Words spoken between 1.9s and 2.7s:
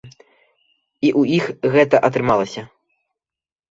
атрымалася.